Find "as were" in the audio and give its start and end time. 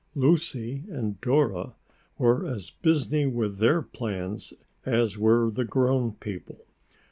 4.83-5.51